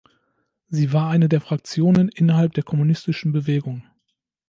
Sie 0.67 0.93
war 0.93 1.11
eine 1.11 1.29
der 1.29 1.41
Fraktionen 1.41 2.09
innerhalb 2.09 2.55
der 2.55 2.63
kommunistischen 2.63 3.33
Bewegung. 3.33 3.83